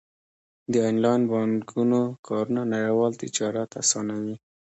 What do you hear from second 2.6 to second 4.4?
نړیوال تجارت اسانوي.